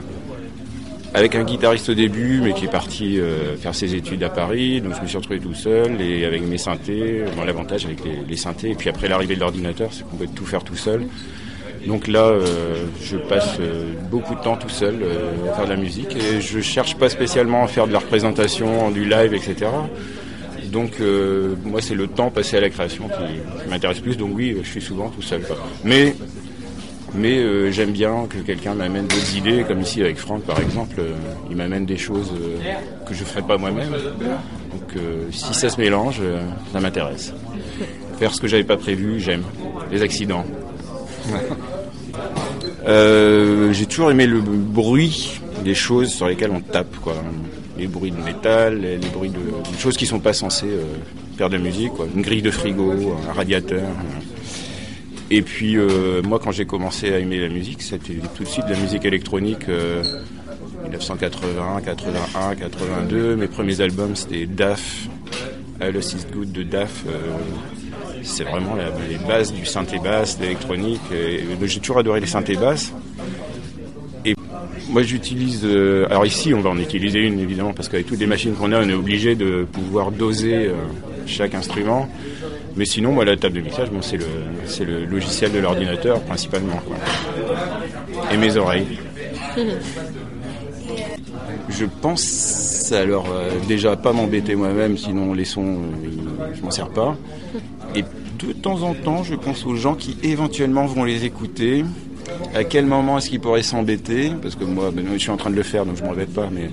avec 1.14 1.36
un 1.36 1.44
guitariste 1.44 1.90
au 1.90 1.94
début, 1.94 2.42
mais 2.42 2.54
qui 2.54 2.66
est 2.66 2.72
parti 2.72 3.20
euh, 3.20 3.56
faire 3.58 3.74
ses 3.74 3.96
études 3.96 4.24
à 4.24 4.30
Paris. 4.30 4.82
Donc 4.82 4.96
je 4.96 5.02
me 5.02 5.08
suis 5.08 5.18
retrouvé 5.18 5.40
tout 5.40 5.54
seul 5.54 6.00
et 6.02 6.26
avec 6.26 6.42
mes 6.44 6.58
synthés. 6.58 7.24
Bon, 7.36 7.44
L'avantage 7.44 7.86
avec 7.86 8.00
les, 8.28 8.38
synthés, 8.38 8.72
et 8.72 8.76
puis 8.76 8.90
après 8.90 9.08
l'arrivée 9.08 9.36
de 9.36 9.40
l'ordinateur, 9.40 9.90
c'est 9.92 10.08
qu'on 10.08 10.18
peut 10.18 10.28
tout 10.34 10.46
faire 10.46 10.64
tout 10.64 10.76
seul. 10.76 11.08
Donc 11.86 12.08
là, 12.08 12.26
euh, 12.26 12.86
je 13.02 13.18
passe 13.18 13.58
euh, 13.60 13.94
beaucoup 14.12 14.36
de 14.36 14.42
temps 14.42 14.58
tout 14.58 14.70
seul 14.70 14.96
euh, 15.02 15.50
à 15.50 15.56
faire 15.56 15.66
de 15.66 15.70
la 15.70 15.78
musique 15.78 16.16
et 16.16 16.42
je 16.42 16.60
cherche 16.60 16.96
pas 16.96 17.08
spécialement 17.08 17.64
à 17.64 17.68
faire 17.68 17.88
de 17.88 17.94
la 17.94 18.00
représentation, 18.00 18.92
du 18.92 19.06
live, 19.06 19.34
etc. 19.34 19.68
Donc 20.72 21.00
euh, 21.00 21.56
moi, 21.64 21.82
c'est 21.82 21.96
le 21.96 22.08
temps 22.08 22.30
passé 22.30 22.58
à 22.58 22.62
la 22.62 22.70
création 22.70 23.08
qui, 23.08 23.64
qui 23.64 23.70
m'intéresse 23.70 24.00
plus. 24.00 24.18
Donc 24.18 24.32
oui, 24.34 24.58
je 24.62 24.68
suis 24.70 24.82
souvent 24.82 25.10
tout 25.10 25.22
seul. 25.22 25.42
quoi. 25.42 25.58
Mais 25.84 26.16
mais 27.18 27.38
euh, 27.38 27.72
j'aime 27.72 27.92
bien 27.92 28.28
que 28.30 28.38
quelqu'un 28.38 28.74
m'amène 28.74 29.08
d'autres 29.08 29.36
idées, 29.36 29.66
comme 29.68 29.82
ici 29.82 30.02
avec 30.02 30.18
Franck 30.18 30.44
par 30.44 30.60
exemple. 30.60 30.98
euh, 31.00 31.14
il 31.50 31.56
m'amène 31.56 31.86
des 31.86 31.98
choses 31.98 32.32
euh, 32.34 32.58
que 33.08 33.14
je 33.14 33.22
ne 33.22 33.26
ferais 33.26 33.42
pas 33.42 33.58
moi-même. 33.58 33.90
Donc 33.90 34.96
si 35.32 35.54
ça 35.54 35.70
se 35.70 35.80
mélange, 35.80 36.22
ça 36.72 36.80
m'intéresse. 36.80 37.34
Faire 38.20 38.34
ce 38.34 38.42
que 38.42 38.48
j'avais 38.48 38.64
pas 38.64 38.78
prévu, 38.78 39.20
j'aime. 39.20 39.44
Les 39.92 40.02
accidents. 40.02 40.46
J'ai 42.88 43.86
toujours 43.86 44.12
aimé 44.12 44.28
le 44.28 44.40
bruit 44.40 45.42
des 45.64 45.76
choses 45.76 46.10
sur 46.10 46.28
lesquelles 46.28 46.52
on 46.52 46.62
tape, 46.62 46.96
quoi. 46.98 47.16
Les 47.78 47.88
bruits 47.88 48.12
de 48.12 48.22
métal, 48.22 48.80
les, 48.80 48.98
bruits 48.98 49.30
de, 49.30 49.38
choses 49.78 49.98
qui 49.98 50.06
sont 50.06 50.20
pas 50.20 50.34
censées 50.34 50.70
faire 51.38 51.50
de 51.50 51.58
la 51.58 51.62
musique, 51.62 51.94
quoi. 51.94 52.08
Une 52.16 52.22
grille 52.22 52.42
de 52.42 52.52
frigo, 52.52 52.94
un 53.30 53.34
radiateur. 53.34 53.84
Et 55.30 55.42
puis 55.42 55.78
euh, 55.78 56.22
moi, 56.24 56.40
quand 56.42 56.52
j'ai 56.52 56.66
commencé 56.66 57.12
à 57.14 57.20
aimer 57.20 57.40
la 57.40 57.50
musique, 57.50 57.82
c'était 57.82 58.14
tout 58.36 58.44
de 58.44 58.48
suite 58.48 58.66
de 58.68 58.74
la 58.74 58.80
musique 58.80 59.06
électronique. 59.06 59.68
euh, 59.70 60.04
1980, 60.84 61.82
81, 61.84 62.56
82. 62.56 63.36
Mes 63.36 63.48
premiers 63.48 63.82
albums, 63.82 64.16
c'était 64.16 64.46
DAF, 64.46 65.08
Alice 65.82 66.14
is 66.14 66.26
Good 66.32 66.52
de 66.54 66.64
DAF. 66.64 67.04
euh, 67.08 67.12
c'est 68.24 68.44
vraiment 68.46 68.76
les 69.10 69.18
bases 69.28 69.54
du 69.54 69.66
synthé 69.66 70.00
basse, 70.00 70.38
l'électronique. 70.42 71.02
J'ai 71.12 71.80
toujours 71.80 72.00
adoré 72.00 72.20
les 72.20 72.28
synthés 72.28 72.56
basses. 72.56 72.94
Et 74.26 74.34
moi, 74.90 75.02
j'utilise. 75.04 75.62
euh, 75.66 76.06
alors 76.10 76.26
ici, 76.26 76.54
on 76.54 76.62
va 76.62 76.70
en 76.70 76.80
utiliser 76.80 77.20
une 77.20 77.40
évidemment 77.40 77.74
parce 77.74 77.90
qu'avec 77.90 78.06
toutes 78.06 78.20
les 78.20 78.28
machines 78.28 78.54
qu'on 78.54 78.72
a, 78.72 78.82
on 78.82 78.90
est 78.90 78.94
obligé 78.94 79.36
de 79.36 79.66
pouvoir 79.72 80.12
doser 80.12 80.70
chaque 81.26 81.54
instrument. 81.54 82.10
Mais 82.78 82.86
sinon, 82.86 83.12
moi, 83.12 83.26
la 83.26 83.36
table 83.36 83.56
de 83.56 83.62
mixage, 83.62 83.90
bon, 83.90 84.02
c'est 84.02 84.18
le, 84.18 84.26
le 84.86 85.06
logiciel 85.06 85.52
de 85.52 85.60
l'ordinateur 85.60 86.22
principalement. 86.22 86.80
Et 88.32 88.38
mes 88.38 88.56
oreilles. 88.56 89.00
Je 91.70 91.86
pense 91.86 92.58
alors 92.94 93.28
euh, 93.30 93.52
déjà 93.68 93.96
pas 93.96 94.14
m'embêter 94.14 94.56
moi-même, 94.56 94.98
sinon 94.98 95.34
les 95.34 95.46
sons, 95.46 95.66
euh, 95.66 96.54
je 96.56 96.62
m'en 96.62 96.72
sers 96.72 96.90
pas. 96.90 97.18
Et 97.96 98.04
de 98.04 98.54
temps 98.54 98.84
en 98.84 98.94
temps, 98.94 99.24
je 99.24 99.36
pense 99.36 99.66
aux 99.66 99.76
gens 99.76 99.96
qui 99.96 100.18
éventuellement 100.24 100.86
vont 100.86 101.04
les 101.04 101.26
écouter. 101.26 101.84
À 102.54 102.64
quel 102.64 102.86
moment 102.86 103.18
est-ce 103.18 103.30
qu'ils 103.30 103.40
pourraient 103.40 103.64
s'embêter? 103.64 104.32
Parce 104.42 104.56
que 104.56 104.64
moi, 104.64 104.92
ben, 104.92 105.06
je 105.14 105.18
suis 105.18 105.30
en 105.30 105.38
train 105.38 105.50
de 105.50 105.56
le 105.56 105.64
faire, 105.64 105.86
donc 105.86 105.98
je 105.98 106.04
m'embête 106.04 106.34
pas. 106.34 106.50
Mais 106.52 106.70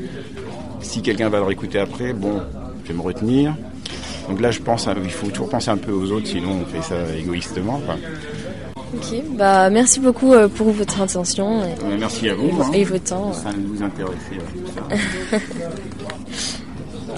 si 0.80 1.00
quelqu'un 1.00 1.28
va 1.28 1.38
le 1.38 1.44
réécouter 1.44 1.78
après, 1.78 2.12
bon, 2.12 2.40
je 2.84 2.88
vais 2.88 2.94
me 2.94 3.02
retenir. 3.02 3.54
Donc 4.28 4.40
là, 4.40 4.50
je 4.50 4.60
pense, 4.60 4.88
à- 4.88 4.94
il 5.02 5.10
faut 5.10 5.28
toujours 5.28 5.48
penser 5.48 5.70
un 5.70 5.76
peu 5.76 5.92
aux 5.92 6.10
autres, 6.12 6.26
sinon 6.26 6.62
on 6.62 6.64
fait 6.66 6.82
ça 6.82 6.96
égoïstement. 7.16 7.80
quoi. 7.84 7.96
Ok, 8.94 9.22
bah 9.36 9.70
merci 9.70 9.98
beaucoup 10.00 10.32
euh, 10.32 10.48
pour 10.48 10.70
votre 10.70 11.00
attention 11.00 11.62
et, 11.64 11.72
Euh, 11.84 11.96
Merci 11.98 12.28
à 12.28 12.34
vous. 12.34 12.50
hein. 12.62 12.70
et 12.72 12.84
votre 12.84 13.04
temps. 13.04 13.32
Ça 13.32 13.50
nous 13.52 13.82
intéressait 13.82 14.38
tout 14.52 14.70
ça. 14.72 15.38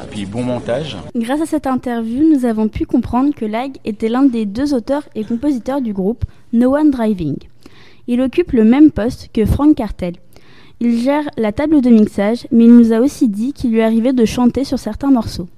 Et 0.04 0.08
puis 0.10 0.26
bon 0.26 0.42
montage. 0.42 0.96
Grâce 1.14 1.40
à 1.42 1.46
cette 1.46 1.66
interview, 1.66 2.22
nous 2.34 2.44
avons 2.44 2.68
pu 2.68 2.86
comprendre 2.86 3.34
que 3.34 3.44
Lag 3.44 3.72
était 3.84 4.08
l'un 4.08 4.22
des 4.24 4.46
deux 4.46 4.72
auteurs 4.74 5.02
et 5.14 5.24
compositeurs 5.24 5.80
du 5.80 5.92
groupe 5.92 6.24
No 6.52 6.74
One 6.76 6.90
Driving. 6.90 7.36
Il 8.08 8.20
occupe 8.20 8.52
le 8.52 8.64
même 8.64 8.90
poste 8.90 9.28
que 9.32 9.44
Frank 9.44 9.74
Cartel. 9.76 10.14
Il 10.80 10.98
gère 11.00 11.24
la 11.36 11.52
table 11.52 11.80
de 11.80 11.90
mixage, 11.90 12.46
mais 12.50 12.64
il 12.64 12.74
nous 12.76 12.92
a 12.92 13.00
aussi 13.00 13.28
dit 13.28 13.52
qu'il 13.52 13.70
lui 13.72 13.82
arrivait 13.82 14.12
de 14.12 14.24
chanter 14.24 14.64
sur 14.64 14.78
certains 14.78 15.10
morceaux. 15.10 15.48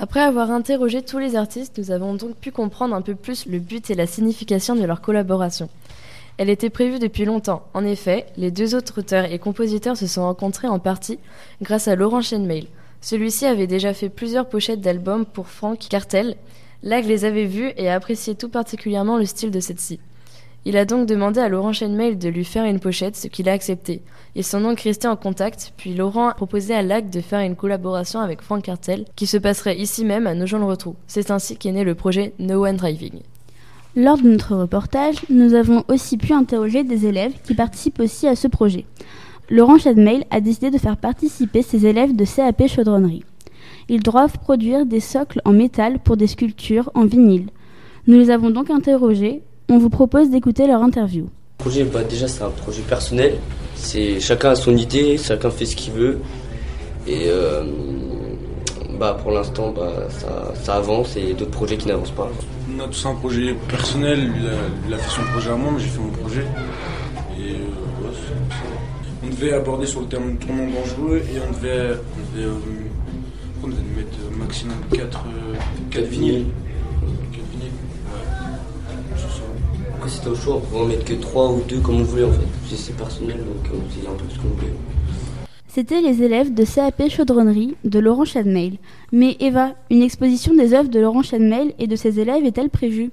Après 0.00 0.20
avoir 0.20 0.50
interrogé 0.50 1.02
tous 1.02 1.18
les 1.18 1.36
artistes, 1.36 1.78
nous 1.78 1.92
avons 1.92 2.14
donc 2.14 2.34
pu 2.34 2.50
comprendre 2.50 2.96
un 2.96 3.02
peu 3.02 3.14
plus 3.14 3.46
le 3.46 3.60
but 3.60 3.90
et 3.90 3.94
la 3.94 4.08
signification 4.08 4.74
de 4.74 4.84
leur 4.84 5.00
collaboration. 5.00 5.68
Elle 6.36 6.50
était 6.50 6.70
prévue 6.70 6.98
depuis 6.98 7.24
longtemps. 7.24 7.62
En 7.74 7.84
effet, 7.84 8.26
les 8.36 8.50
deux 8.50 8.74
autres 8.74 8.98
auteurs 8.98 9.30
et 9.30 9.38
compositeurs 9.38 9.96
se 9.96 10.08
sont 10.08 10.22
rencontrés 10.22 10.66
en 10.66 10.80
partie 10.80 11.20
grâce 11.62 11.86
à 11.86 11.94
Laurent 11.94 12.22
Chenmail. 12.22 12.66
Celui-ci 13.00 13.46
avait 13.46 13.68
déjà 13.68 13.94
fait 13.94 14.08
plusieurs 14.08 14.48
pochettes 14.48 14.80
d'albums 14.80 15.26
pour 15.26 15.46
Frank 15.46 15.78
Cartel. 15.78 16.34
Lag 16.82 17.04
les 17.06 17.24
avait 17.24 17.46
vues 17.46 17.72
et 17.76 17.88
a 17.88 17.94
apprécié 17.94 18.34
tout 18.34 18.48
particulièrement 18.48 19.16
le 19.16 19.26
style 19.26 19.52
de 19.52 19.60
cette-ci. 19.60 20.00
Il 20.66 20.76
a 20.76 20.84
donc 20.84 21.06
demandé 21.06 21.40
à 21.40 21.48
Laurent 21.48 21.72
Chenmail 21.72 22.16
de 22.16 22.28
lui 22.28 22.44
faire 22.44 22.64
une 22.64 22.80
pochette, 22.80 23.16
ce 23.16 23.28
qu'il 23.28 23.48
a 23.48 23.52
accepté. 23.52 24.00
Ils 24.34 24.44
sont 24.44 24.60
donc 24.60 24.80
restés 24.80 25.08
en 25.08 25.16
contact, 25.16 25.74
puis 25.76 25.94
Laurent 25.94 26.28
a 26.28 26.34
proposé 26.34 26.74
à 26.74 26.82
Lag 26.82 27.10
de 27.10 27.20
faire 27.20 27.40
une 27.40 27.54
collaboration 27.54 28.20
avec 28.20 28.40
Frank 28.40 28.62
Cartel, 28.62 29.04
qui 29.14 29.26
se 29.26 29.36
passerait 29.36 29.76
ici 29.76 30.04
même 30.04 30.26
à 30.26 30.34
Nogent-le-Rotrou. 30.34 30.96
C'est 31.06 31.30
ainsi 31.30 31.56
qu'est 31.56 31.72
né 31.72 31.84
le 31.84 31.94
projet 31.94 32.32
No 32.38 32.64
One 32.64 32.76
Driving. 32.76 33.20
Lors 33.96 34.18
de 34.18 34.28
notre 34.28 34.56
reportage, 34.56 35.16
nous 35.30 35.54
avons 35.54 35.84
aussi 35.88 36.16
pu 36.16 36.32
interroger 36.32 36.82
des 36.82 37.06
élèves 37.06 37.34
qui 37.44 37.54
participent 37.54 38.00
aussi 38.00 38.26
à 38.26 38.34
ce 38.34 38.48
projet. 38.48 38.86
Laurent 39.50 39.78
Chadmail 39.78 40.24
a 40.30 40.40
décidé 40.40 40.70
de 40.70 40.78
faire 40.78 40.96
participer 40.96 41.62
ses 41.62 41.86
élèves 41.86 42.16
de 42.16 42.24
CAP 42.24 42.66
chaudronnerie. 42.66 43.24
Ils 43.88 44.02
doivent 44.02 44.38
produire 44.38 44.86
des 44.86 45.00
socles 45.00 45.42
en 45.44 45.52
métal 45.52 45.98
pour 45.98 46.16
des 46.16 46.26
sculptures 46.26 46.90
en 46.94 47.04
vinyle. 47.04 47.50
Nous 48.06 48.18
les 48.18 48.30
avons 48.30 48.50
donc 48.50 48.70
interrogés. 48.70 49.42
On 49.68 49.78
vous 49.78 49.90
propose 49.90 50.30
d'écouter 50.30 50.66
leur 50.66 50.82
interview. 50.82 51.24
Le 51.24 51.64
projet, 51.64 51.84
bah, 51.84 52.04
déjà, 52.04 52.28
c'est 52.28 52.42
un 52.42 52.50
projet 52.50 52.82
personnel. 52.82 53.34
C'est 53.74 54.20
chacun 54.20 54.50
a 54.50 54.54
son 54.54 54.76
idée, 54.76 55.16
chacun 55.18 55.50
fait 55.50 55.64
ce 55.66 55.74
qu'il 55.76 55.92
veut. 55.94 56.18
Et 57.06 57.24
euh, 57.28 57.64
bah, 58.98 59.18
pour 59.20 59.32
l'instant, 59.32 59.72
bah, 59.74 59.92
ça, 60.10 60.52
ça 60.54 60.74
avance 60.76 61.16
et 61.16 61.32
d'autres 61.34 61.50
projets 61.50 61.76
qui 61.76 61.88
n'avancent 61.88 62.10
pas. 62.10 62.30
On 62.76 62.80
a 62.82 62.88
tous 62.88 63.06
un 63.06 63.14
projet 63.14 63.54
personnel, 63.68 64.20
lui 64.20 64.46
a, 64.46 64.52
il 64.88 64.94
a 64.94 64.98
fait 64.98 65.10
son 65.10 65.22
projet 65.32 65.50
à 65.50 65.54
moi, 65.56 65.70
mais 65.74 65.80
j'ai 65.80 65.88
fait 65.88 66.00
mon 66.00 66.10
projet. 66.10 66.44
Et 67.38 67.52
euh, 67.52 68.06
ouais, 68.06 68.12
c'est- 68.14 69.26
on 69.26 69.30
devait 69.30 69.52
aborder 69.54 69.86
sur 69.86 70.00
le 70.00 70.06
terme 70.06 70.36
tournant 70.36 70.66
dangereux 70.66 71.16
et 71.32 71.38
on 71.48 71.52
devait, 71.52 71.96
on 71.96 72.36
devait, 72.36 72.46
euh, 72.46 72.54
on 73.62 73.68
devait 73.68 73.78
mettre 73.96 74.18
maximum 74.38 74.74
4 74.92 75.00
quatre, 75.00 75.24
euh, 75.28 75.54
quatre 75.90 76.06
vinyles. 76.08 76.46
Après, 80.04 80.16
c'était 80.16 80.28
au 80.28 80.34
choix, 80.34 80.56
on 80.56 80.60
pouvait 80.60 80.80
en 80.82 80.84
mettre 80.84 81.04
que 81.06 81.14
3 81.14 81.50
ou 81.52 81.62
2 81.66 81.80
comme 81.80 82.02
on 82.02 82.02
voulait 82.02 82.24
en 82.24 82.30
fait. 82.32 82.76
C'est- 82.76 82.94
personnel 82.94 83.38
donc 83.38 83.72
euh, 83.72 83.78
on 83.82 83.90
faisait 83.90 84.06
un 84.06 84.12
peu 84.12 84.24
ce 84.28 84.38
qu'on 84.38 84.48
voulait. 84.48 84.74
C'était 85.66 86.02
les 86.02 86.22
élèves 86.22 86.52
de 86.52 86.62
CAP 86.62 87.08
Chaudronnerie 87.08 87.74
de 87.84 87.98
Laurent 88.00 88.26
Chadmail. 88.26 88.78
Mais 89.12 89.38
Eva, 89.40 89.72
une 89.90 90.02
exposition 90.02 90.52
des 90.52 90.74
œuvres 90.74 90.90
de 90.90 91.00
Laurent 91.00 91.22
Chadmail 91.22 91.74
et 91.78 91.86
de 91.86 91.96
ses 91.96 92.20
élèves 92.20 92.44
est-elle 92.44 92.68
prévue? 92.68 93.12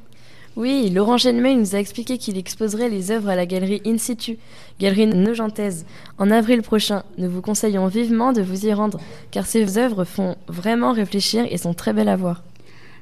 Oui, 0.57 0.89
Laurent 0.89 1.15
Genmail 1.15 1.55
nous 1.55 1.75
a 1.77 1.79
expliqué 1.79 2.17
qu'il 2.17 2.37
exposerait 2.37 2.89
les 2.89 3.09
œuvres 3.09 3.29
à 3.29 3.37
la 3.37 3.45
galerie 3.45 3.81
In 3.85 3.97
Situ, 3.97 4.37
galerie 4.81 5.07
neugentaise, 5.07 5.85
en 6.17 6.29
avril 6.29 6.61
prochain. 6.61 7.03
Nous 7.17 7.29
vous 7.29 7.41
conseillons 7.41 7.87
vivement 7.87 8.33
de 8.33 8.41
vous 8.41 8.65
y 8.65 8.73
rendre, 8.73 8.99
car 9.31 9.45
ces 9.45 9.77
œuvres 9.77 10.03
font 10.03 10.35
vraiment 10.49 10.91
réfléchir 10.91 11.45
et 11.49 11.57
sont 11.57 11.73
très 11.73 11.93
belles 11.93 12.09
à 12.09 12.17
voir. 12.17 12.43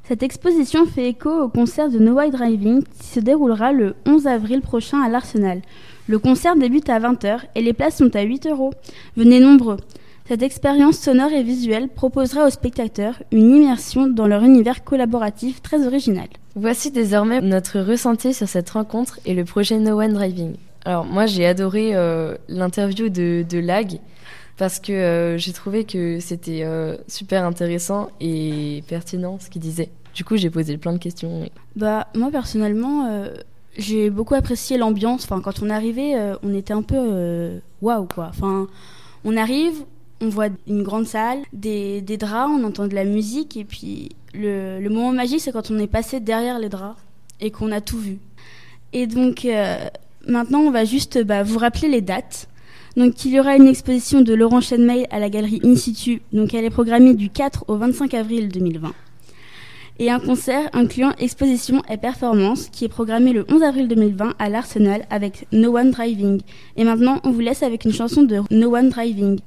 Cette 0.09 0.23
exposition 0.23 0.87
fait 0.87 1.07
écho 1.07 1.29
au 1.29 1.49
concert 1.49 1.87
de 1.87 1.99
No 1.99 2.13
White 2.13 2.33
Driving 2.33 2.81
qui 2.99 3.05
se 3.05 3.19
déroulera 3.19 3.71
le 3.71 3.93
11 4.07 4.25
avril 4.25 4.61
prochain 4.61 5.03
à 5.03 5.07
l'Arsenal. 5.07 5.61
Le 6.07 6.17
concert 6.17 6.55
débute 6.55 6.89
à 6.89 6.99
20h 6.99 7.41
et 7.53 7.61
les 7.61 7.73
places 7.73 7.97
sont 7.97 8.15
à 8.15 8.23
8 8.23 8.47
euros. 8.47 8.73
Venez 9.15 9.39
nombreux. 9.39 9.77
Cette 10.27 10.41
expérience 10.41 10.97
sonore 10.97 11.31
et 11.31 11.43
visuelle 11.43 11.89
proposera 11.89 12.47
aux 12.47 12.49
spectateurs 12.49 13.21
une 13.31 13.55
immersion 13.55 14.07
dans 14.07 14.25
leur 14.25 14.43
univers 14.43 14.83
collaboratif 14.83 15.61
très 15.61 15.85
original. 15.85 16.27
Voici 16.55 16.89
désormais 16.89 17.41
notre 17.41 17.79
ressenti 17.79 18.33
sur 18.33 18.49
cette 18.49 18.71
rencontre 18.71 19.19
et 19.27 19.35
le 19.35 19.45
projet 19.45 19.77
No 19.77 20.01
One 20.01 20.13
Driving. 20.13 20.55
Alors 20.85 21.05
moi 21.05 21.27
j'ai 21.27 21.45
adoré 21.45 21.91
euh, 21.93 22.35
l'interview 22.47 23.09
de, 23.09 23.45
de 23.47 23.59
Lag 23.59 23.99
parce 24.57 24.79
que 24.79 24.91
euh, 24.91 25.37
j'ai 25.37 25.53
trouvé 25.53 25.85
que 25.85 26.19
c'était 26.19 26.63
euh, 26.63 26.97
super 27.07 27.45
intéressant 27.45 28.09
et 28.19 28.83
pertinent 28.87 29.37
ce 29.39 29.49
qu'il 29.49 29.61
disait. 29.61 29.89
Du 30.19 30.25
coup 30.25 30.35
j'ai 30.35 30.49
posé 30.49 30.77
plein 30.77 30.91
de 30.91 30.97
questions. 30.97 31.49
Bah 31.77 32.09
moi 32.13 32.29
personnellement, 32.29 33.05
euh, 33.05 33.33
j'ai 33.77 34.09
beaucoup 34.09 34.35
apprécié 34.35 34.77
l'ambiance. 34.77 35.23
Enfin 35.23 35.39
quand 35.39 35.63
on 35.63 35.69
arrivé, 35.69 36.13
euh, 36.17 36.35
on 36.43 36.53
était 36.53 36.73
un 36.73 36.81
peu 36.81 36.97
euh, 36.97 37.59
waouh 37.81 38.05
quoi. 38.05 38.27
Enfin 38.29 38.67
on 39.23 39.37
arrive, 39.37 39.85
on 40.19 40.27
voit 40.27 40.49
une 40.67 40.83
grande 40.83 41.05
salle, 41.05 41.39
des, 41.53 42.01
draps, 42.01 42.51
on 42.53 42.65
entend 42.65 42.87
de 42.87 42.95
la 42.95 43.05
musique 43.05 43.55
et 43.55 43.63
puis 43.63 44.09
le, 44.33 44.85
moment 44.89 45.13
magique 45.13 45.39
c'est 45.39 45.53
quand 45.53 45.71
on 45.71 45.79
est 45.79 45.87
passé 45.87 46.19
derrière 46.19 46.59
les 46.59 46.67
draps 46.67 46.99
et 47.39 47.49
qu'on 47.49 47.71
a 47.71 47.79
tout 47.79 47.99
vu. 47.99 48.17
Et 48.91 49.07
donc 49.07 49.45
euh, 49.45 49.77
maintenant 50.27 50.59
on 50.59 50.71
va 50.71 50.83
juste 50.83 51.23
bah, 51.23 51.43
vous 51.43 51.59
rappeler 51.59 51.87
les 51.87 52.01
dates. 52.01 52.49
Donc 52.97 53.23
il 53.23 53.31
y 53.31 53.39
aura 53.39 53.55
une 53.55 53.67
exposition 53.67 54.19
de 54.19 54.33
Laurent 54.33 54.59
Chenmay 54.59 55.07
à 55.11 55.19
la 55.19 55.29
galerie 55.29 55.61
In 55.63 55.77
Situ. 55.77 56.21
Donc 56.33 56.53
elle 56.53 56.65
est 56.65 56.69
programmée 56.69 57.13
du 57.13 57.29
4 57.29 57.63
au 57.69 57.77
25 57.77 58.13
avril 58.15 58.49
2020 58.49 58.91
et 59.99 60.09
un 60.09 60.19
concert 60.19 60.69
incluant 60.73 61.13
exposition 61.19 61.81
et 61.89 61.97
performance 61.97 62.69
qui 62.71 62.85
est 62.85 62.89
programmé 62.89 63.33
le 63.33 63.45
11 63.49 63.61
avril 63.63 63.87
2020 63.87 64.33
à 64.39 64.49
l'Arsenal 64.49 65.05
avec 65.09 65.45
No 65.51 65.77
One 65.77 65.91
Driving. 65.91 66.41
Et 66.77 66.83
maintenant, 66.83 67.19
on 67.23 67.31
vous 67.31 67.41
laisse 67.41 67.63
avec 67.63 67.85
une 67.85 67.93
chanson 67.93 68.23
de 68.23 68.41
No 68.49 68.75
One 68.75 68.89
Driving. 68.89 69.39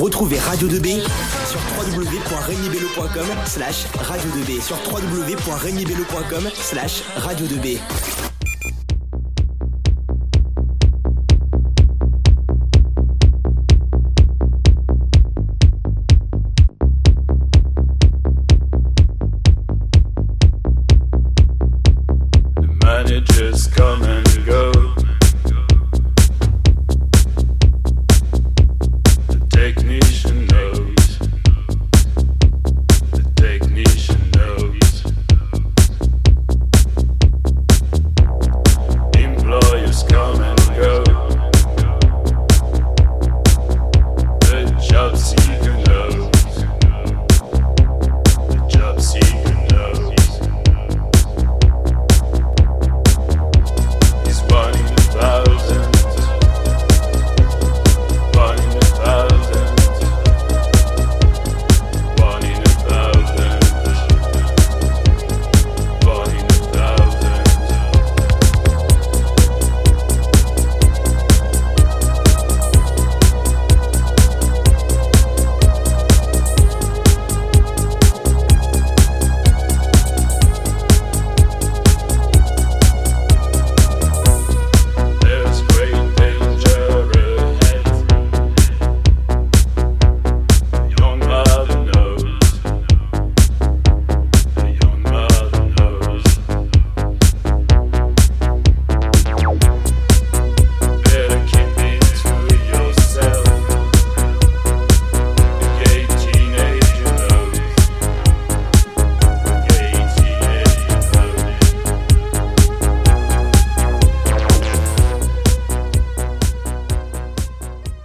Retrouvez 0.00 0.38
Radio 0.38 0.68
2B 0.68 1.00
sur 1.48 1.60
www.regnibello.com 1.78 3.26
slash 3.44 3.86
radio 3.94 4.30
2B 4.30 4.62
sur 4.62 4.76
www.regnibello.com 4.90 6.50
slash 6.54 7.02
radio 7.16 7.46
2B. 7.46 8.29